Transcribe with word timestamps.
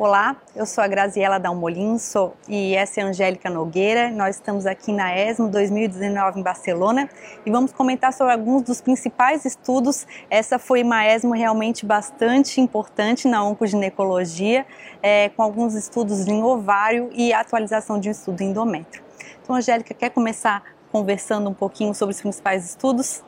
Olá, 0.00 0.34
eu 0.56 0.64
sou 0.64 0.82
a 0.82 0.88
Graziela 0.88 1.38
Dalmolin 1.38 1.98
sou, 1.98 2.34
e 2.48 2.74
essa 2.74 3.02
é 3.02 3.04
a 3.04 3.08
Angélica 3.08 3.50
Nogueira. 3.50 4.10
Nós 4.10 4.36
estamos 4.36 4.64
aqui 4.64 4.94
na 4.94 5.14
ESMO 5.14 5.46
2019 5.50 6.40
em 6.40 6.42
Barcelona 6.42 7.06
e 7.44 7.50
vamos 7.50 7.70
comentar 7.70 8.10
sobre 8.10 8.32
alguns 8.32 8.62
dos 8.62 8.80
principais 8.80 9.44
estudos. 9.44 10.06
Essa 10.30 10.58
foi 10.58 10.82
uma 10.82 11.06
ESMO 11.06 11.34
realmente 11.34 11.84
bastante 11.84 12.62
importante 12.62 13.28
na 13.28 13.44
oncoginecologia, 13.44 14.64
é, 15.02 15.28
com 15.28 15.42
alguns 15.42 15.74
estudos 15.74 16.26
em 16.26 16.42
ovário 16.42 17.10
e 17.12 17.34
atualização 17.34 18.00
de 18.00 18.08
um 18.08 18.12
estudo 18.12 18.40
em 18.40 18.52
endométrio. 18.52 19.04
Então, 19.42 19.54
Angélica, 19.54 19.92
quer 19.92 20.08
começar 20.08 20.62
conversando 20.90 21.50
um 21.50 21.54
pouquinho 21.54 21.94
sobre 21.94 22.14
os 22.14 22.22
principais 22.22 22.64
estudos? 22.64 23.22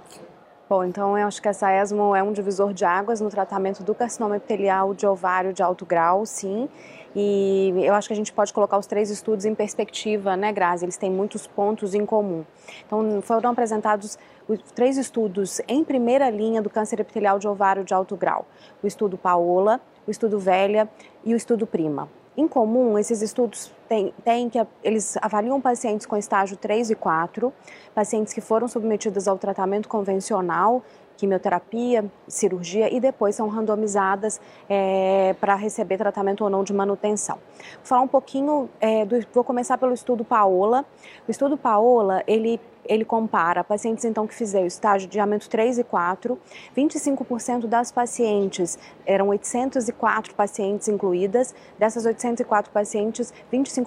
Bom, 0.72 0.84
então 0.84 1.18
eu 1.18 1.26
acho 1.26 1.42
que 1.42 1.48
essa 1.48 1.70
ESMO 1.70 2.16
é 2.16 2.22
um 2.22 2.32
divisor 2.32 2.72
de 2.72 2.82
águas 2.82 3.20
no 3.20 3.28
tratamento 3.28 3.82
do 3.82 3.94
carcinoma 3.94 4.38
epitelial 4.38 4.94
de 4.94 5.06
ovário 5.06 5.52
de 5.52 5.62
alto 5.62 5.84
grau, 5.84 6.24
sim. 6.24 6.66
E 7.14 7.74
eu 7.76 7.92
acho 7.92 8.08
que 8.08 8.14
a 8.14 8.16
gente 8.16 8.32
pode 8.32 8.54
colocar 8.54 8.78
os 8.78 8.86
três 8.86 9.10
estudos 9.10 9.44
em 9.44 9.54
perspectiva, 9.54 10.34
né, 10.34 10.50
Grazi? 10.50 10.86
Eles 10.86 10.96
têm 10.96 11.10
muitos 11.10 11.46
pontos 11.46 11.94
em 11.94 12.06
comum. 12.06 12.42
Então, 12.86 13.20
foram 13.20 13.50
apresentados 13.50 14.18
os 14.48 14.62
três 14.74 14.96
estudos 14.96 15.60
em 15.68 15.84
primeira 15.84 16.30
linha 16.30 16.62
do 16.62 16.70
câncer 16.70 16.98
epitelial 17.00 17.38
de 17.38 17.46
ovário 17.46 17.84
de 17.84 17.92
alto 17.92 18.16
grau: 18.16 18.46
o 18.82 18.86
estudo 18.86 19.18
Paola, 19.18 19.78
o 20.06 20.10
estudo 20.10 20.38
Velha 20.38 20.88
e 21.22 21.34
o 21.34 21.36
estudo 21.36 21.66
Prima. 21.66 22.08
Em 22.34 22.48
comum, 22.48 22.98
esses 22.98 23.20
estudos 23.20 23.70
têm, 23.92 24.14
têm, 24.24 24.48
que 24.48 24.66
eles 24.82 25.18
avaliam 25.20 25.60
pacientes 25.60 26.06
com 26.06 26.16
estágio 26.16 26.56
3 26.56 26.90
e 26.90 26.94
4, 26.94 27.52
pacientes 27.94 28.32
que 28.32 28.40
foram 28.40 28.66
submetidos 28.66 29.28
ao 29.28 29.36
tratamento 29.36 29.86
convencional, 29.86 30.82
quimioterapia, 31.18 32.10
cirurgia 32.26 32.92
e 32.92 32.98
depois 32.98 33.36
são 33.36 33.48
randomizadas 33.48 34.40
é, 34.68 35.36
para 35.38 35.54
receber 35.54 35.98
tratamento 35.98 36.42
ou 36.42 36.48
não 36.48 36.64
de 36.64 36.72
manutenção. 36.72 37.36
Vou 37.36 37.84
falar 37.84 38.00
um 38.00 38.08
pouquinho, 38.08 38.68
é, 38.80 39.04
do, 39.04 39.24
vou 39.32 39.44
começar 39.44 39.76
pelo 39.76 39.92
estudo 39.92 40.24
Paola. 40.24 40.86
O 41.28 41.30
estudo 41.30 41.58
Paola, 41.58 42.22
ele 42.26 42.58
ele 42.84 43.04
compara 43.04 43.62
pacientes 43.62 44.04
então 44.04 44.26
que 44.26 44.34
fizeram 44.34 44.66
estágio 44.66 45.08
de 45.08 45.12
diamento 45.12 45.48
3 45.48 45.78
e 45.78 45.84
4, 45.84 46.38
25% 46.76 47.66
das 47.66 47.92
pacientes, 47.92 48.78
eram 49.06 49.28
804 49.28 50.34
pacientes 50.34 50.88
incluídas, 50.88 51.54
dessas 51.78 52.04
804 52.04 52.72
pacientes, 52.72 53.32
25% 53.52 53.81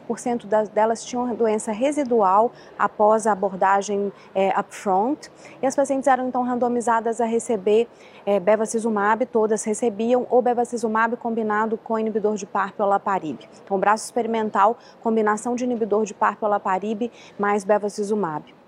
das, 0.47 0.69
delas 0.69 1.03
tinham 1.03 1.33
doença 1.35 1.71
residual 1.71 2.51
após 2.77 3.27
a 3.27 3.31
abordagem 3.31 4.11
é, 4.33 4.49
upfront, 4.59 5.31
e 5.61 5.65
as 5.65 5.75
pacientes 5.75 6.07
eram 6.07 6.27
então 6.27 6.43
randomizadas 6.43 7.21
a 7.21 7.25
receber 7.25 7.87
é, 8.25 8.39
bevacizumab, 8.39 9.25
todas 9.25 9.63
recebiam, 9.63 10.25
ou 10.29 10.41
bevacizumab 10.41 11.15
combinado 11.17 11.77
com 11.77 11.97
inibidor 11.99 12.35
de 12.35 12.45
PARP 12.45 12.79
ou 12.79 12.85
olaparib. 12.85 13.39
Então, 13.63 13.79
braço 13.79 14.05
experimental, 14.05 14.77
combinação 15.01 15.55
de 15.55 15.63
inibidor 15.63 16.05
de 16.05 16.13
PARP 16.13 16.41
ou 16.41 16.47
olaparib 16.47 17.11
mais 17.37 17.63
bevacizumab. 17.63 18.64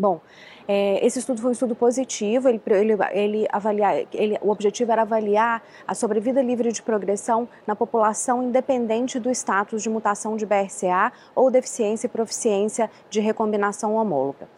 Bom, 0.00 0.18
é, 0.66 1.04
esse 1.04 1.18
estudo 1.18 1.42
foi 1.42 1.50
um 1.50 1.52
estudo 1.52 1.74
positivo, 1.74 2.48
ele, 2.48 2.58
ele, 2.70 2.96
ele 3.12 3.46
avaliar, 3.52 3.94
ele, 4.14 4.38
o 4.40 4.50
objetivo 4.50 4.90
era 4.90 5.02
avaliar 5.02 5.62
a 5.86 5.94
sobrevida 5.94 6.40
livre 6.40 6.72
de 6.72 6.80
progressão 6.80 7.46
na 7.66 7.76
população 7.76 8.42
independente 8.42 9.20
do 9.20 9.30
status 9.30 9.82
de 9.82 9.90
mutação 9.90 10.38
de 10.38 10.46
BRCA 10.46 11.12
ou 11.34 11.50
deficiência 11.50 12.06
e 12.06 12.08
proficiência 12.08 12.90
de 13.10 13.20
recombinação 13.20 13.94
homóloga. 13.94 14.48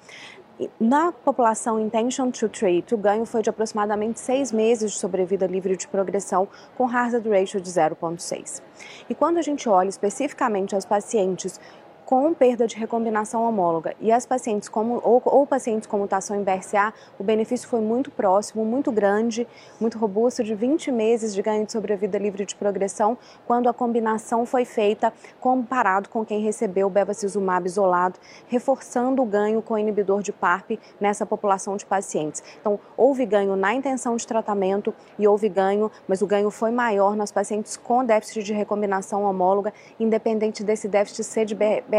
Na 0.78 1.10
população 1.10 1.80
intention 1.80 2.30
to 2.30 2.48
treat, 2.48 2.94
o 2.94 2.98
ganho 2.98 3.24
foi 3.24 3.42
de 3.42 3.50
aproximadamente 3.50 4.20
seis 4.20 4.52
meses 4.52 4.92
de 4.92 4.98
sobrevida 4.98 5.46
livre 5.46 5.76
de 5.76 5.88
progressão, 5.88 6.46
com 6.76 6.86
hazard 6.86 7.28
ratio 7.28 7.60
de 7.60 7.68
0,6. 7.68 8.62
E 9.08 9.14
quando 9.14 9.38
a 9.38 9.42
gente 9.42 9.68
olha 9.68 9.88
especificamente 9.88 10.76
as 10.76 10.84
pacientes 10.84 11.58
com 12.04 12.34
perda 12.34 12.66
de 12.66 12.76
recombinação 12.76 13.46
homóloga 13.48 13.94
e 14.00 14.10
as 14.10 14.26
pacientes 14.26 14.68
como, 14.68 15.00
ou, 15.02 15.22
ou, 15.24 15.46
pacientes 15.46 15.86
com 15.86 15.98
mutação 15.98 16.36
em 16.36 16.42
BRCA, 16.42 16.92
o 17.18 17.24
benefício 17.24 17.68
foi 17.68 17.80
muito 17.80 18.10
próximo, 18.10 18.64
muito 18.64 18.90
grande, 18.90 19.46
muito 19.80 19.98
robusto, 19.98 20.42
de 20.42 20.54
20 20.54 20.90
meses 20.90 21.34
de 21.34 21.40
ganho 21.40 21.64
de 21.64 21.72
sobrevida 21.72 22.18
livre 22.18 22.44
de 22.44 22.54
progressão, 22.54 23.16
quando 23.46 23.68
a 23.68 23.72
combinação 23.72 24.44
foi 24.44 24.64
feita 24.64 25.12
comparado 25.40 26.08
com 26.08 26.24
quem 26.24 26.40
recebeu 26.40 26.88
o 26.88 26.90
bevacizumab 26.90 27.66
isolado, 27.66 28.18
reforçando 28.48 29.22
o 29.22 29.26
ganho 29.26 29.62
com 29.62 29.78
inibidor 29.78 30.22
de 30.22 30.32
PARP 30.32 30.72
nessa 31.00 31.24
população 31.24 31.76
de 31.76 31.86
pacientes. 31.86 32.42
Então, 32.60 32.78
houve 32.96 33.24
ganho 33.24 33.56
na 33.56 33.72
intenção 33.74 34.16
de 34.16 34.26
tratamento 34.26 34.94
e 35.18 35.26
houve 35.26 35.48
ganho, 35.48 35.90
mas 36.08 36.20
o 36.20 36.26
ganho 36.26 36.50
foi 36.50 36.70
maior 36.70 37.16
nas 37.16 37.30
pacientes 37.30 37.76
com 37.76 38.04
déficit 38.04 38.42
de 38.42 38.52
recombinação 38.52 39.24
homóloga, 39.24 39.72
independente 39.98 40.64
desse 40.64 40.88
déficit 40.88 41.24
ser 41.24 41.44
de 41.44 41.54
BRCA 41.54 41.91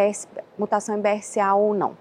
mutação 0.58 0.98
em 0.98 1.02
BRCA 1.02 1.54
ou 1.54 1.74
não. 1.74 1.98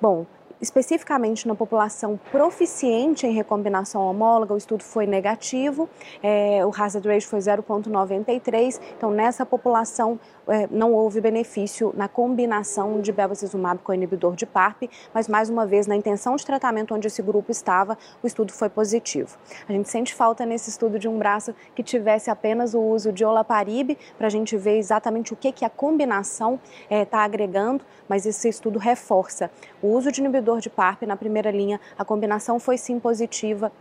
Bom, 0.00 0.26
especificamente 0.64 1.46
na 1.46 1.54
população 1.54 2.18
proficiente 2.32 3.26
em 3.26 3.32
recombinação 3.32 4.00
homóloga, 4.02 4.54
o 4.54 4.56
estudo 4.56 4.82
foi 4.82 5.06
negativo, 5.06 5.88
é, 6.22 6.64
o 6.64 6.70
hazard 6.74 7.06
ratio 7.06 7.28
foi 7.28 7.38
0,93, 7.38 8.80
então 8.96 9.10
nessa 9.10 9.44
população 9.44 10.18
é, 10.48 10.66
não 10.70 10.92
houve 10.92 11.20
benefício 11.20 11.92
na 11.96 12.08
combinação 12.08 13.00
de 13.00 13.12
bevacizumab 13.12 13.80
com 13.82 13.92
inibidor 13.92 14.34
de 14.34 14.46
PARP, 14.46 14.84
mas 15.12 15.28
mais 15.28 15.50
uma 15.50 15.66
vez 15.66 15.86
na 15.86 15.96
intenção 15.96 16.34
de 16.36 16.44
tratamento 16.44 16.94
onde 16.94 17.06
esse 17.06 17.22
grupo 17.22 17.50
estava, 17.50 17.96
o 18.22 18.26
estudo 18.26 18.52
foi 18.52 18.68
positivo. 18.68 19.36
A 19.68 19.72
gente 19.72 19.88
sente 19.88 20.14
falta 20.14 20.46
nesse 20.46 20.70
estudo 20.70 20.98
de 20.98 21.08
um 21.08 21.18
braço 21.18 21.54
que 21.74 21.82
tivesse 21.82 22.30
apenas 22.30 22.74
o 22.74 22.80
uso 22.80 23.12
de 23.12 23.24
olaparib 23.24 23.96
para 24.16 24.26
a 24.26 24.30
gente 24.30 24.56
ver 24.56 24.78
exatamente 24.78 25.32
o 25.32 25.36
que, 25.36 25.52
que 25.52 25.64
a 25.64 25.70
combinação 25.70 26.58
está 26.84 26.94
é, 26.94 27.04
tá 27.04 27.18
agregando, 27.20 27.84
mas 28.08 28.24
esse 28.24 28.48
estudo 28.48 28.78
reforça 28.78 29.50
o 29.82 29.88
uso 29.88 30.10
de 30.10 30.20
inibidor 30.20 30.53
de 30.60 30.70
PARP 30.70 31.02
na 31.02 31.16
primeira 31.16 31.50
linha, 31.50 31.80
a 31.98 32.04
combinação 32.04 32.58
foi 32.58 32.76
sim 32.76 32.98
positiva. 32.98 33.72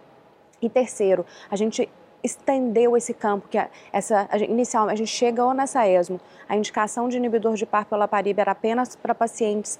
E 0.62 0.70
terceiro, 0.70 1.26
a 1.50 1.56
gente 1.56 1.90
estendeu 2.24 2.96
esse 2.96 3.14
campo, 3.14 3.48
que 3.50 3.58
essa, 3.92 4.28
a 4.32 4.38
gente, 4.38 4.50
inicial, 4.50 4.88
a 4.88 4.96
gente 4.96 5.10
chegou 5.10 5.54
nessa 5.54 5.88
ESMO, 5.88 6.20
a 6.48 6.56
indicação 6.56 7.10
de 7.10 7.18
inibidor 7.18 7.56
de 7.56 7.66
PARP 7.66 7.92
olaparib 7.92 8.40
era 8.40 8.54
apenas 8.54 8.96
para 8.96 9.14
pacientes 9.14 9.78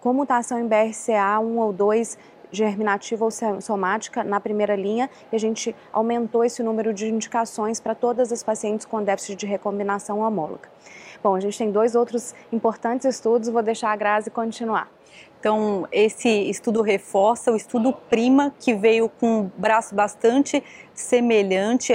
com 0.00 0.12
mutação 0.12 0.58
em 0.58 0.66
BRCA 0.66 1.38
1 1.40 1.58
ou 1.58 1.72
2 1.72 2.18
germinativa 2.50 3.24
ou 3.24 3.30
somática 3.60 4.22
na 4.22 4.40
primeira 4.40 4.76
linha 4.76 5.10
e 5.32 5.36
a 5.36 5.38
gente 5.38 5.74
aumentou 5.92 6.44
esse 6.44 6.62
número 6.62 6.94
de 6.94 7.08
indicações 7.08 7.80
para 7.80 7.94
todas 7.94 8.32
as 8.32 8.42
pacientes 8.42 8.86
com 8.86 9.02
déficit 9.02 9.36
de 9.36 9.46
recombinação 9.46 10.20
homóloga. 10.20 10.68
Bom, 11.22 11.34
a 11.34 11.40
gente 11.40 11.58
tem 11.58 11.70
dois 11.70 11.94
outros 11.94 12.34
importantes 12.52 13.06
estudos, 13.06 13.48
vou 13.48 13.62
deixar 13.62 13.90
a 13.90 13.96
Grazi 13.96 14.30
continuar. 14.30 14.95
Então, 15.38 15.86
esse 15.92 16.28
estudo 16.28 16.82
reforça 16.82 17.52
o 17.52 17.56
estudo 17.56 17.92
Prima, 17.92 18.52
que 18.58 18.74
veio 18.74 19.08
com 19.08 19.42
um 19.42 19.50
braço 19.56 19.94
bastante 19.94 20.60
semelhante. 20.92 21.92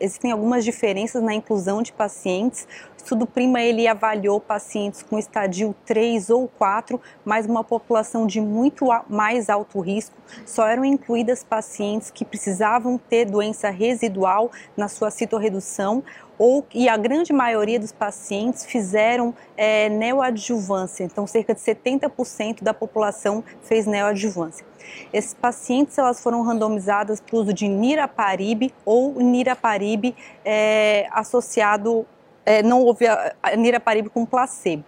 Existem 0.00 0.32
algumas 0.32 0.64
diferenças 0.64 1.22
na 1.22 1.32
inclusão 1.32 1.82
de 1.82 1.92
pacientes. 1.92 2.68
O 2.92 2.96
estudo 2.98 3.26
Prima 3.26 3.62
ele 3.62 3.86
avaliou 3.86 4.38
pacientes 4.38 5.02
com 5.02 5.18
estadio 5.18 5.74
3 5.86 6.28
ou 6.28 6.46
4, 6.46 7.00
mas 7.24 7.46
uma 7.46 7.64
população 7.64 8.26
de 8.26 8.38
muito 8.38 8.88
mais 9.08 9.48
alto 9.48 9.80
risco. 9.80 10.14
Só 10.44 10.66
eram 10.66 10.84
incluídas 10.84 11.42
pacientes 11.42 12.10
que 12.10 12.24
precisavam 12.24 12.98
ter 12.98 13.24
doença 13.24 13.70
residual 13.70 14.50
na 14.76 14.88
sua 14.88 15.10
citorredução 15.10 16.04
ou, 16.40 16.66
e 16.72 16.88
a 16.88 16.96
grande 16.96 17.34
maioria 17.34 17.78
dos 17.78 17.92
pacientes 17.92 18.64
fizeram 18.64 19.34
é, 19.58 19.90
neoadjuvância, 19.90 21.04
então 21.04 21.26
cerca 21.26 21.54
de 21.54 21.60
70% 21.60 22.59
da 22.60 22.74
população 22.74 23.44
fez 23.62 23.86
neoadjuvância. 23.86 24.64
Esses 25.12 25.34
pacientes 25.34 25.96
elas 25.98 26.20
foram 26.20 26.42
randomizadas 26.42 27.20
para 27.20 27.36
o 27.36 27.40
uso 27.40 27.52
de 27.52 27.68
niraparib 27.68 28.72
ou 28.84 29.14
niraparib 29.20 30.14
é, 30.44 31.08
associado, 31.12 32.06
é, 32.44 32.62
não 32.62 32.82
houve 32.82 33.06
a, 33.06 33.34
a 33.42 33.56
niraparib 33.56 34.08
com 34.08 34.24
placebo. 34.24 34.84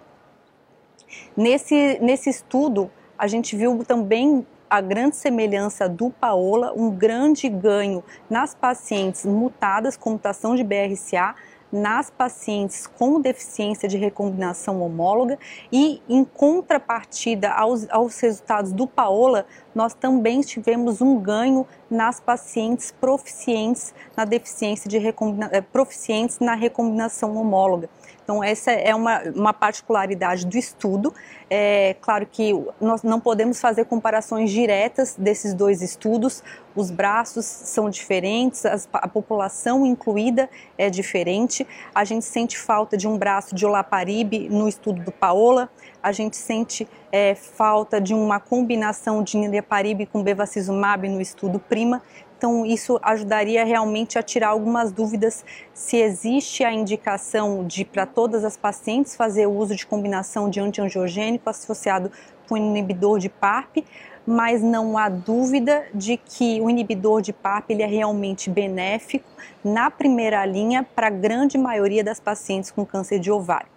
Nesse, 1.37 1.99
nesse 2.01 2.31
estudo, 2.31 2.91
a 3.19 3.27
gente 3.27 3.55
viu 3.57 3.85
também 3.85 4.47
a 4.73 4.81
grande 4.81 5.17
semelhança 5.17 5.87
do 5.87 6.09
Paola, 6.09 6.73
um 6.75 6.91
grande 6.91 7.47
ganho 7.47 8.03
nas 8.31 8.55
pacientes 8.55 9.27
mutadas 9.27 9.99
com 9.99 10.13
mutação 10.13 10.55
de 10.55 10.65
BRCA, 10.65 11.35
nas 11.73 12.11
pacientes 12.11 12.87
com 12.87 13.21
deficiência 13.21 13.89
de 13.89 13.97
recombinação 13.97 14.83
homóloga 14.83 15.39
e, 15.73 16.03
em 16.09 16.23
contrapartida 16.23 17.51
aos, 17.51 17.89
aos 17.89 18.21
resultados 18.21 18.73
do 18.73 18.87
Paola, 18.87 19.47
nós 19.75 19.95
também 19.95 20.43
tivemos 20.43 21.01
um 21.01 21.19
ganho 21.19 21.67
nas 21.93 22.19
pacientes 22.19 22.91
proficientes 22.91 23.95
na 24.17 24.25
deficiência 24.25 24.89
de 24.89 24.99
recombina, 24.99 25.51
eh, 25.53 25.61
proficientes 25.61 26.39
na 26.41 26.55
recombinação 26.55 27.37
homóloga. 27.37 27.89
Então, 28.25 28.43
essa 28.43 28.71
é 28.71 28.95
uma, 28.95 29.21
uma 29.35 29.53
particularidade 29.53 30.47
do 30.47 30.57
estudo. 30.57 31.13
É 31.51 31.97
claro 32.01 32.25
que 32.25 32.53
nós 32.81 33.03
não 33.03 33.21
podemos 33.21 33.61
fazer 33.61 33.85
comparações 33.85 34.51
diretas 34.51 35.17
desses 35.19 35.53
dois 35.53 35.83
estudos, 35.83 36.43
os 36.75 36.91
braços 36.91 37.45
são 37.45 37.91
diferentes, 37.91 38.65
a 38.65 39.09
população 39.09 39.85
incluída 39.85 40.49
é 40.79 40.89
diferente. 40.89 41.67
A 41.95 42.05
gente 42.05 42.25
sente 42.25 42.59
falta 42.59 42.97
de 42.97 43.07
um 43.07 43.19
braço 43.19 43.55
de 43.55 43.67
olaparib 43.67 44.49
no 44.49 44.67
estudo 44.67 45.03
do 45.03 45.13
Paola, 45.13 45.69
a 46.03 46.11
gente 46.13 46.37
sente 46.37 46.87
é, 47.11 47.35
falta 47.35 48.01
de 48.01 48.13
uma 48.13 48.41
combinação 48.41 49.23
de 49.23 49.37
niraparib 49.37 50.07
com 50.07 50.23
bevacizumab 50.23 51.09
no 51.09 51.21
estudo 51.21 51.59
PRIMA. 51.59 52.03
Então, 52.37 52.67
isso 52.67 52.99
ajudaria 53.03 53.65
realmente 53.65 54.19
a 54.19 54.23
tirar 54.23 54.49
algumas 54.49 54.91
dúvidas 54.91 55.45
se 55.73 55.97
existe 55.97 56.65
a 56.65 56.73
indicação 56.73 57.65
de, 57.65 57.85
para 57.85 58.05
todas 58.05 58.45
as 58.45 58.57
pacientes, 58.57 59.15
fazer 59.15 59.47
o 59.47 59.53
uso 59.53 59.77
de 59.77 59.87
combinação 59.87 60.51
de 60.51 60.59
antiangiogênico 60.59 61.49
associado 61.49 62.11
com 62.49 62.57
inibidor 62.57 63.21
de 63.21 63.29
PARP, 63.29 63.85
mas 64.27 64.61
não 64.61 64.99
há 64.99 65.09
dúvida 65.09 65.85
de 65.95 66.17
que 66.17 66.61
o 66.61 66.69
inibidor 66.69 67.23
de 67.23 67.33
PARP 67.33 67.71
ele 67.71 67.83
é 67.83 67.87
realmente 67.87 68.51
benéfico 68.51 69.29
na 69.65 69.91
primeira 69.91 70.45
linha 70.45 70.83
para 70.83 71.07
a 71.07 71.11
grande 71.11 71.57
maioria 71.57 72.03
das 72.03 72.19
pacientes 72.19 72.73
com 72.73 72.85
câncer 72.85 73.21
de 73.21 73.31
ovário. 73.31 73.72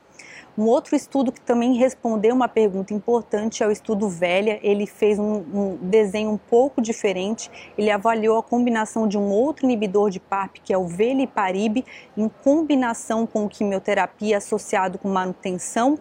Um 0.58 0.68
outro 0.68 0.96
estudo 0.96 1.34
que 1.34 1.42
também 1.42 1.74
respondeu 1.74 2.34
uma 2.34 2.48
pergunta 2.48 2.94
importante 2.94 3.62
é 3.62 3.68
o 3.68 3.72
estudo 3.72 4.08
Velha. 4.08 4.58
Ele 4.64 4.88
fez 4.88 5.20
um, 5.20 5.44
um, 5.54 5.78
desenho 5.82 6.32
um 6.32 6.38
pouco 6.38 6.82
diferente. 6.82 7.52
Ele 7.78 7.92
avaliou 7.92 8.38
a 8.38 8.44
combinação 8.44 9.06
de 9.06 9.18
um 9.18 9.30
outro 9.30 9.66
inibidor 9.66 10.10
de 10.10 10.20
PARP, 10.20 10.58
que 10.64 10.72
é 10.72 10.78
o 10.78 10.88
veliparib, 10.88 11.84
em 12.16 12.30
combinação 12.42 13.28
com 13.28 13.50
quimioterapia 13.50 14.38
associado 14.38 14.98
com 14.98 15.10
manutenção 15.10 16.00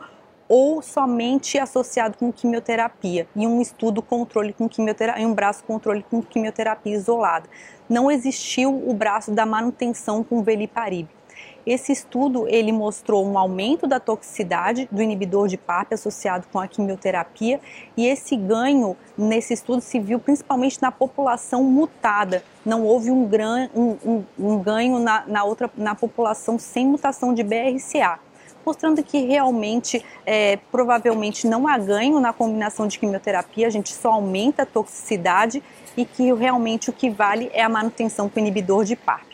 ou 0.48 0.80
somente 0.82 1.58
associado 1.58 2.16
com 2.16 2.32
quimioterapia 2.32 3.26
e 3.34 3.46
um 3.46 3.60
estudo 3.60 4.02
controle 4.02 4.52
com 4.52 4.68
quimioterapia, 4.68 5.26
um 5.26 5.34
braço 5.34 5.64
controle 5.64 6.04
com 6.08 6.22
quimioterapia 6.22 6.94
isolada. 6.94 7.48
Não 7.88 8.08
existiu 8.08 8.88
o 8.88 8.94
braço 8.94 9.32
da 9.32 9.44
manutenção 9.44 10.22
com 10.22 10.42
veliparib. 10.42 11.08
Esse 11.66 11.92
estudo 11.92 12.46
ele 12.46 12.72
mostrou 12.72 13.26
um 13.26 13.38
aumento 13.38 13.86
da 13.86 13.98
toxicidade 13.98 14.88
do 14.92 15.00
inibidor 15.00 15.48
de 15.48 15.56
PARP 15.56 15.94
associado 15.94 16.46
com 16.52 16.58
a 16.58 16.68
quimioterapia 16.68 17.60
e 17.96 18.06
esse 18.06 18.36
ganho 18.36 18.96
nesse 19.16 19.54
estudo 19.54 19.80
se 19.80 19.98
viu 19.98 20.18
principalmente 20.18 20.80
na 20.82 20.92
população 20.92 21.62
mutada. 21.62 22.44
Não 22.64 22.84
houve 22.84 23.10
um, 23.10 23.26
gran, 23.26 23.68
um, 23.74 23.96
um, 24.04 24.24
um 24.38 24.58
ganho 24.58 24.98
na, 24.98 25.24
na, 25.26 25.44
outra, 25.44 25.70
na 25.76 25.94
população 25.94 26.58
sem 26.58 26.86
mutação 26.86 27.32
de 27.32 27.42
BRCA 27.42 28.18
mostrando 28.64 29.02
que 29.02 29.26
realmente, 29.26 30.02
é, 30.24 30.58
provavelmente 30.72 31.46
não 31.46 31.68
há 31.68 31.76
ganho 31.76 32.18
na 32.18 32.32
combinação 32.32 32.86
de 32.86 32.98
quimioterapia, 32.98 33.66
a 33.66 33.70
gente 33.70 33.92
só 33.92 34.12
aumenta 34.12 34.62
a 34.62 34.66
toxicidade 34.66 35.62
e 35.96 36.04
que 36.04 36.32
realmente 36.32 36.88
o 36.88 36.92
que 36.92 37.10
vale 37.10 37.50
é 37.52 37.62
a 37.62 37.68
manutenção 37.68 38.28
com 38.28 38.40
inibidor 38.40 38.84
de 38.84 38.96
PARP. 38.96 39.33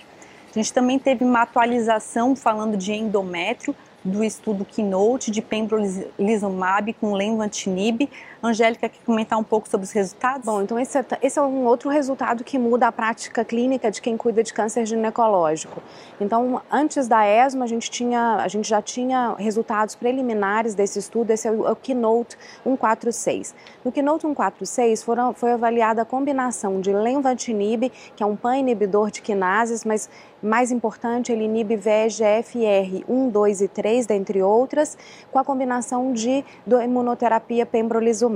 A 0.51 0.59
gente 0.59 0.73
também 0.73 0.99
teve 0.99 1.25
uma 1.25 1.43
atualização 1.43 2.35
falando 2.35 2.77
de 2.77 2.93
endométrio 2.93 3.75
do 4.05 4.25
estudo 4.25 4.65
Keynote 4.65 5.31
de 5.31 5.43
pembrolizumab 5.43 6.93
com 6.95 7.15
lenvatinib. 7.15 8.09
Angélica, 8.43 8.89
quer 8.89 9.05
comentar 9.05 9.39
um 9.39 9.45
pouco 9.45 9.69
sobre 9.69 9.85
os 9.85 9.93
resultados? 9.93 10.47
Bom, 10.47 10.63
então 10.63 10.79
esse 10.79 10.99
é, 10.99 11.05
esse 11.21 11.39
é 11.39 11.43
um 11.43 11.65
outro 11.67 11.91
resultado 11.91 12.43
que 12.43 12.59
muda 12.59 12.87
a 12.87 12.93
prática 12.93 13.45
clínica 13.45 13.91
de 13.91 14.01
quem 14.01 14.17
cuida 14.17 14.43
de 14.43 14.53
câncer 14.53 14.87
ginecológico. 14.87 15.83
Então, 16.19 16.63
antes 16.71 17.07
da 17.07 17.27
ESMO, 17.27 17.63
a 17.63 17.67
gente, 17.67 17.91
tinha, 17.91 18.37
a 18.37 18.49
gente 18.49 18.69
já 18.69 18.81
tinha 18.81 19.35
resultados 19.39 19.95
preliminares 19.95 20.75
desse 20.75 20.99
estudo, 20.99 21.31
esse 21.31 21.47
é 21.47 21.53
o, 21.53 21.69
é 21.69 21.75
Keynote 21.75 22.39
146. 22.65 23.55
No 23.85 23.93
Keynote 23.93 24.23
146 24.23 25.03
foram, 25.03 25.35
foi 25.35 25.53
avaliada 25.53 26.03
a 26.03 26.05
combinação 26.05 26.81
de 26.81 26.93
lenvatinib, 26.93 27.91
que 28.17 28.23
é 28.23 28.27
um 28.27 28.37
pan 28.37 28.57
inibidor 28.57 29.11
de 29.11 29.21
quinases, 29.21 29.85
mas 29.85 30.09
mais 30.43 30.73
importante, 30.73 31.31
ele 31.31 31.45
inibe 31.45 31.77
VEGFR 31.77 33.05
1, 33.07 33.29
2 33.29 33.61
e 33.61 33.69
3, 33.69 34.07
dentre 34.07 34.43
outras, 34.43 34.97
com 35.31 35.39
a 35.39 35.45
combinação 35.45 36.15
de 36.15 36.43
imunoterapia 36.83 37.67
pembrolizumab. 37.67 38.30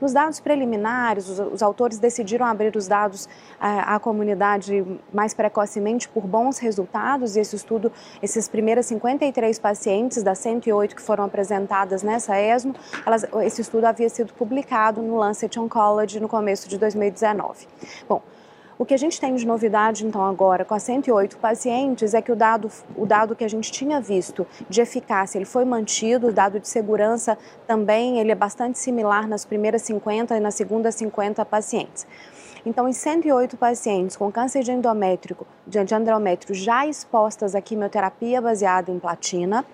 Nos 0.00 0.12
dados 0.12 0.38
preliminares, 0.38 1.28
os, 1.28 1.38
os, 1.40 1.62
autores 1.62 1.98
decidiram 1.98 2.46
abrir 2.46 2.76
os 2.76 2.86
dados 2.86 3.28
à, 3.58 3.96
à, 3.96 3.98
comunidade 3.98 4.84
mais 5.12 5.34
precocemente 5.34 6.08
por 6.08 6.24
bons 6.24 6.58
resultados, 6.58 7.34
e 7.34 7.40
esse 7.40 7.56
estudo, 7.56 7.90
esses 8.22 8.48
primeiras 8.48 8.86
53 8.86 9.58
pacientes 9.58 10.22
das 10.22 10.38
108 10.38 10.94
que 10.94 11.02
foram 11.02 11.24
apresentadas 11.24 12.04
nessa 12.04 12.40
ESMO, 12.40 12.74
elas, 13.04 13.26
esse 13.42 13.60
estudo 13.60 13.86
havia 13.86 14.08
sido 14.08 14.32
publicado 14.34 15.02
no 15.02 15.16
Lancet 15.16 15.58
Oncology 15.58 16.20
no 16.20 16.28
começo 16.28 16.68
de 16.68 16.78
2019. 16.78 17.66
Bom, 18.08 18.22
o 18.78 18.86
que 18.86 18.94
a 18.94 18.96
gente 18.96 19.20
tem 19.20 19.34
de 19.34 19.44
novidade, 19.44 20.06
então, 20.06 20.24
agora 20.24 20.64
com 20.64 20.72
as 20.72 20.84
108 20.84 21.36
pacientes 21.38 22.14
é 22.14 22.22
que 22.22 22.30
o 22.30 22.36
dado, 22.36 22.70
o 22.96 23.04
dado 23.04 23.34
que 23.34 23.42
a 23.42 23.48
gente 23.48 23.72
tinha 23.72 24.00
visto 24.00 24.46
de 24.68 24.80
eficácia, 24.80 25.36
ele 25.36 25.44
foi 25.44 25.64
mantido, 25.64 26.28
o 26.28 26.32
dado 26.32 26.60
de 26.60 26.68
segurança 26.68 27.36
também, 27.66 28.20
ele 28.20 28.30
é 28.30 28.36
bastante 28.36 28.78
similar 28.78 29.26
nas 29.26 29.44
primeiras 29.44 29.82
50 29.82 30.36
e 30.36 30.40
nas 30.40 30.54
segundas 30.54 30.94
50 30.94 31.44
pacientes. 31.44 32.06
Então, 32.64 32.88
em 32.88 32.92
108 32.92 33.56
pacientes 33.56 34.16
com 34.16 34.30
câncer 34.30 34.62
de 34.62 34.70
endométrico, 34.70 35.44
de 35.66 35.78
endométrio 35.78 36.54
já 36.54 36.86
expostas 36.86 37.56
à 37.56 37.60
quimioterapia 37.60 38.40
baseada 38.40 38.92
em 38.92 38.98
platina, 38.98 39.64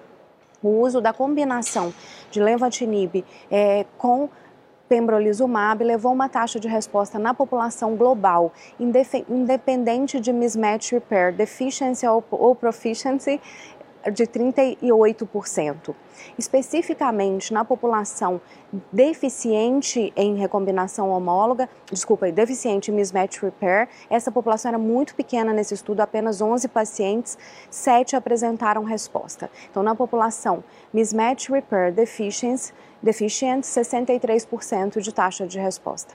o 0.63 0.81
uso 0.81 1.01
da 1.01 1.13
combinação 1.13 1.93
de 2.31 2.41
lenvatinib 2.41 3.23
é, 3.51 3.85
com 3.99 4.31
pembrolizumab 4.95 5.83
levou 5.83 6.13
uma 6.13 6.29
taxa 6.29 6.61
de 6.61 6.69
resposta 6.69 7.19
na 7.19 7.35
população 7.35 7.97
global, 7.97 8.53
independente 9.29 10.21
de 10.21 10.33
mismatch 10.33 10.93
repair, 10.93 11.35
deficiency 11.35 12.07
ou 12.07 12.55
proficiency, 12.55 13.41
de 14.11 14.25
38%. 14.27 15.95
Especificamente 16.39 17.53
na 17.53 17.65
população 17.65 18.41
deficiente 18.93 20.13
em 20.17 20.37
recombinação 20.37 21.11
homóloga, 21.11 21.69
desculpa, 21.91 22.31
deficiente 22.31 22.91
em 22.91 22.95
mismatch 22.95 23.41
repair, 23.41 23.89
essa 24.09 24.31
população 24.31 24.71
era 24.71 24.79
muito 24.79 25.15
pequena 25.15 25.53
nesse 25.53 25.75
estudo, 25.75 26.01
apenas 26.01 26.41
11 26.41 26.69
pacientes, 26.69 27.39
7 27.71 28.17
apresentaram 28.17 28.85
resposta. 28.85 29.51
Então, 29.71 29.83
na 29.83 29.95
população 29.95 30.65
mismatch 30.93 31.49
repair 31.51 31.93
deficiency, 31.93 32.73
deficiente, 33.03 33.67
63% 33.67 35.01
de 35.01 35.13
taxa 35.13 35.47
de 35.47 35.59
resposta. 35.59 36.15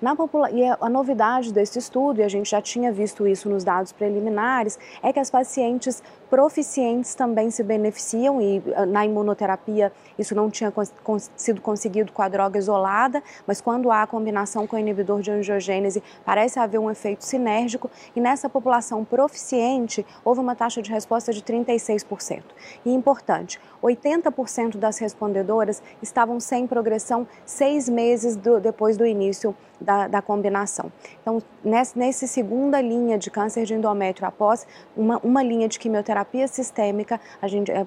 Na 0.00 0.16
e 0.52 0.64
a 0.64 0.88
novidade 0.88 1.52
desse 1.52 1.78
estudo, 1.78 2.20
e 2.20 2.24
a 2.24 2.28
gente 2.28 2.50
já 2.50 2.60
tinha 2.60 2.92
visto 2.92 3.26
isso 3.26 3.48
nos 3.48 3.64
dados 3.64 3.92
preliminares, 3.92 4.78
é 5.02 5.12
que 5.12 5.20
as 5.20 5.30
pacientes 5.30 6.02
proficientes 6.28 7.14
também 7.14 7.50
se 7.50 7.62
beneficiam 7.62 8.40
e 8.40 8.62
ah, 8.76 8.84
na 8.86 9.04
imunoterapia 9.04 9.92
isso 10.18 10.34
não 10.34 10.50
tinha 10.50 10.70
cons 10.70 11.30
sido 11.36 11.60
conseguido 11.60 12.12
com 12.12 12.22
a 12.22 12.28
droga 12.28 12.58
isolada, 12.58 13.22
mas 13.46 13.60
quando 13.60 13.90
há 13.90 14.02
a 14.02 14.06
combinação 14.06 14.66
com 14.66 14.76
o 14.76 14.78
inibidor 14.78 15.20
de 15.20 15.30
angiogênese 15.30 16.02
parece 16.24 16.58
haver 16.58 16.78
um 16.78 16.90
efeito 16.90 17.24
sinérgico 17.24 17.90
e 18.14 18.20
nessa 18.20 18.48
população 18.48 19.04
proficiente 19.04 20.04
houve 20.24 20.40
uma 20.40 20.54
taxa 20.54 20.82
de 20.82 20.90
resposta 20.90 21.32
de 21.32 21.42
36%. 21.42 22.42
E 22.84 22.92
importante, 22.92 23.60
80% 23.82 24.76
das 24.76 24.98
respondedoras 24.98 25.82
estavam 26.02 26.40
sem 26.40 26.66
progressão 26.66 27.26
seis 27.46 27.88
meses 27.88 28.36
do, 28.36 28.60
depois 28.60 28.96
do 28.96 29.06
início 29.06 29.54
da, 29.80 30.08
da, 30.08 30.20
combinação. 30.20 30.90
Então, 31.22 31.40
nessa, 31.64 31.96
nessa 31.96 32.26
segunda 32.26 32.80
linha 32.80 33.16
de 33.16 33.30
câncer 33.30 33.64
de 33.64 33.74
endométrio 33.74 34.26
após 34.26 34.66
uma, 34.96 35.18
uma 35.22 35.42
linha 35.42 35.68
de 35.68 35.78
quimioterapia 35.78 36.17
terapia 36.18 36.48
sistêmica, 36.48 37.20
a 37.40 37.46
gente, 37.46 37.70
é, 37.70 37.86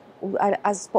as, 0.63 0.89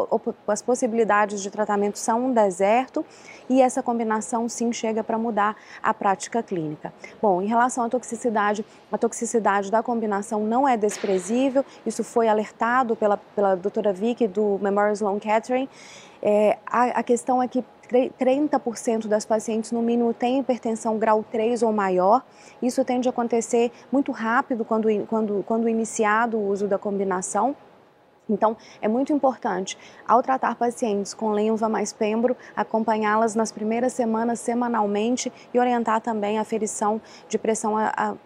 as 0.46 0.62
possibilidades 0.62 1.42
de 1.42 1.50
tratamento 1.50 1.98
são 1.98 2.26
um 2.26 2.32
deserto 2.32 3.04
e 3.48 3.62
essa 3.62 3.82
combinação 3.82 4.48
sim 4.48 4.72
chega 4.72 5.02
para 5.02 5.16
mudar 5.16 5.56
a 5.82 5.94
prática 5.94 6.42
clínica. 6.42 6.92
Bom, 7.20 7.40
em 7.40 7.46
relação 7.46 7.84
à 7.84 7.88
toxicidade, 7.88 8.64
a 8.90 8.98
toxicidade 8.98 9.70
da 9.70 9.82
combinação 9.82 10.44
não 10.44 10.68
é 10.68 10.76
desprezível, 10.76 11.64
isso 11.86 12.04
foi 12.04 12.28
alertado 12.28 12.94
pela, 12.94 13.16
pela 13.16 13.54
doutora 13.54 13.92
Vicky 13.92 14.28
do 14.28 14.58
Memorial 14.60 14.92
Sloan 14.92 15.18
Kettering. 15.18 15.68
É, 16.22 16.58
a, 16.66 17.00
a 17.00 17.02
questão 17.02 17.42
é 17.42 17.48
que 17.48 17.64
30% 17.92 19.06
das 19.06 19.25
pacientes, 19.25 19.70
no 19.72 19.82
mínimo, 19.82 20.14
têm 20.14 20.40
hipertensão 20.40 20.99
grau 20.99 21.25
3 21.30 21.62
ou 21.62 21.72
maior. 21.72 22.25
Isso 22.61 22.84
tende 22.84 23.08
a 23.08 23.11
acontecer 23.11 23.70
muito 23.90 24.11
rápido 24.12 24.64
quando, 24.64 24.88
quando, 25.06 25.44
quando 25.46 25.68
iniciado 25.68 26.37
o 26.37 26.49
uso 26.49 26.66
da 26.66 26.78
combinação. 26.78 27.54
Então, 28.28 28.56
é 28.80 28.87
muito 28.87 29.12
importante, 29.12 29.76
ao 30.06 30.22
tratar 30.22 30.54
pacientes 30.54 31.12
com 31.12 31.30
lenva 31.32 31.68
mais 31.68 31.92
pembro, 31.92 32.37
acompanhá-las 32.54 33.34
nas 33.34 33.50
primeiras 33.50 33.92
semanas 33.92 34.38
semanalmente 34.38 35.32
e 35.52 35.58
orientar 35.58 36.00
também 36.00 36.38
a 36.38 36.42
aferição 36.42 37.00
de 37.28 37.37
pressão 37.37 37.75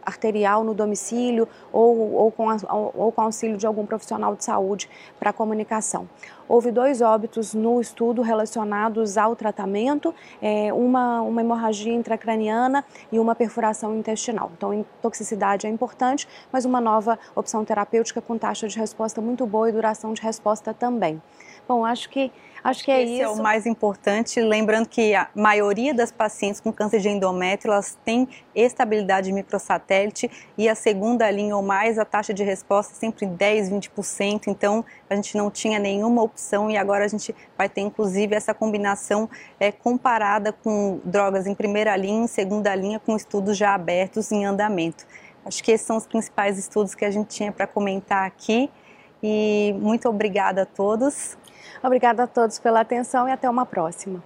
arterial 0.05 0.63
no 0.63 0.75
domicílio 0.75 1.49
ou, 1.73 2.13
ou, 2.13 2.31
com, 2.31 2.47
ou 2.95 3.11
com 3.11 3.21
auxílio 3.23 3.57
de 3.57 3.67
algum 3.67 3.87
profissional 3.87 4.37
de 4.37 4.45
saúde 4.45 4.89
para 5.19 5.33
comunicação. 5.33 6.07
Houve 6.49 6.71
dois 6.71 7.01
óbitos 7.01 7.55
no 7.55 7.81
estudo 7.81 8.23
relacionados 8.23 9.19
ao 9.19 9.35
tratamento, 9.35 10.15
é, 10.41 10.73
uma, 10.73 11.21
uma 11.23 11.41
hemorragia 11.41 11.93
intracraniana 11.93 12.85
e 13.11 13.19
uma 13.19 13.35
perfuração 13.35 13.97
intestinal. 13.97 14.53
Então, 14.57 14.85
toxicidade 15.03 15.67
é 15.67 15.71
importante, 15.71 16.29
mas 16.53 16.65
uma 16.65 16.81
nova 16.81 17.19
opção 17.35 17.65
terapêutica 17.65 18.21
com 18.21 18.39
taxa 18.39 18.69
de 18.69 18.79
resposta 18.79 19.21
muito 19.21 19.47
boa 19.47 19.69
e 19.69 19.73
duração 19.73 20.13
de 20.13 20.23
resposta 20.23 20.73
também. 20.73 21.21
Bom, 21.69 21.85
acho 21.85 22.09
que 22.09 22.31
acho 22.63 22.85
que 22.85 22.91
é 22.91 23.03
Esse 23.03 23.13
isso. 23.15 23.23
é 23.23 23.29
o 23.29 23.43
mais 23.43 23.65
importante, 23.65 24.41
lembrando 24.41 24.89
que 24.89 25.15
a 25.15 25.29
maioria 25.35 25.95
das 25.95 26.11
pacientes 26.11 26.61
com 26.61 26.73
câncer 26.73 27.01
de 27.01 27.09
endométrio, 27.09 27.73
elas 27.73 27.97
têm 28.05 28.29
estabilidade 28.55 29.33
microsatélite 29.33 30.29
e 30.59 30.69
a 30.69 30.75
segunda 30.75 31.31
linha 31.31 31.57
ou 31.57 31.63
mais, 31.63 31.97
a 31.97 32.05
taxa 32.05 32.35
de 32.35 32.43
resposta 32.43 32.93
é 32.93 32.97
sempre 32.97 33.27
10, 33.27 33.71
20%, 33.71 34.49
então 34.49 34.85
a 35.09 35.15
gente 35.15 35.37
não 35.37 35.49
tinha 35.49 35.79
nenhuma 35.79 36.23
opção 36.23 36.69
e 36.71 36.77
agora 36.77 37.05
a 37.05 37.09
gente 37.09 37.35
vai 37.57 37.69
ter 37.69 37.83
inclusive 37.83 38.35
essa 38.35 38.53
combinação 38.53 39.29
é, 39.61 39.71
comparada 39.71 40.53
com 40.53 41.01
drogas 41.05 41.47
em 41.47 41.55
primeira 41.55 41.97
linha 41.97 42.25
e 42.25 42.29
segunda 42.29 42.75
linha 42.75 42.99
com 42.99 43.17
estudos 43.17 43.57
já 43.57 43.75
abertos 43.75 44.33
em 44.33 44.45
andamento. 44.45 45.07
Acho 45.45 45.63
que 45.63 45.71
esses 45.71 45.87
são 45.87 45.97
os 45.97 46.07
principais 46.07 46.59
estudos 46.59 46.95
que 46.95 47.05
a 47.05 47.11
gente 47.11 47.29
tinha 47.29 47.53
para 47.53 47.67
comentar 47.67 48.27
aqui 48.27 48.69
e 49.23 49.75
muito 49.81 50.09
obrigada 50.09 50.63
a 50.63 50.67
todos. 50.67 51.37
Obrigada 51.83 52.25
a 52.25 52.27
todos 52.27 52.59
pela 52.59 52.81
atenção 52.81 53.29
e 53.29 53.33
até 53.33 53.49
uma 53.49 53.67
próxima. 53.67 54.23